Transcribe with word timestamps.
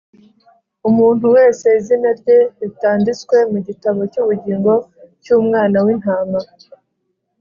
umuntu 0.89 1.25
wese 1.35 1.65
izina 1.79 2.09
rye 2.19 2.37
ritanditswe 2.59 3.35
mu 3.51 3.59
gitabo 3.67 3.99
cy’ubugingo 4.11 4.71
cy’Umwana 5.23 5.77
w’Intama, 5.85 6.39